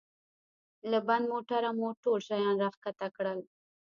له 0.91 0.99
بند 1.07 1.25
موټره 1.31 1.71
مو 1.77 1.87
ټول 2.03 2.19
شیان 2.27 2.55
را 2.61 2.69
کښته 2.73 3.07
کړل. 3.15 3.39